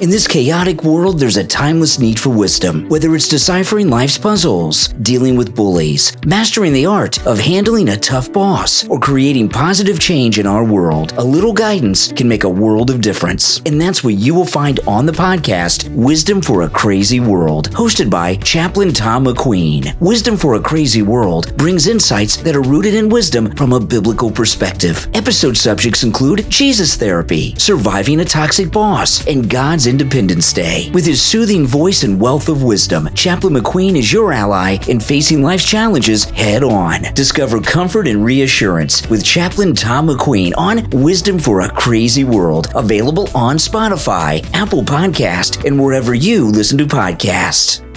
[0.00, 2.88] In this chaotic world, there's a timeless need for wisdom.
[2.88, 8.32] Whether it's deciphering life's puzzles, dealing with bullies, mastering the art of handling a tough
[8.32, 12.90] boss, or creating positive change in our world, a little guidance can make a world
[12.90, 13.60] of difference.
[13.60, 18.10] And that's what you will find on the podcast, Wisdom for a Crazy World, hosted
[18.10, 19.96] by Chaplain Tom McQueen.
[20.00, 24.32] Wisdom for a Crazy World brings insights that are rooted in wisdom from a biblical
[24.32, 25.06] perspective.
[25.14, 30.90] Episode subjects include Jesus therapy, surviving a toxic boss, and God's Independence Day.
[30.94, 35.42] With his soothing voice and wealth of wisdom, Chaplain McQueen is your ally in facing
[35.42, 37.02] life's challenges head on.
[37.12, 43.28] Discover comfort and reassurance with Chaplain Tom McQueen on Wisdom for a Crazy World, available
[43.34, 47.91] on Spotify, Apple Podcast, and wherever you listen to podcasts.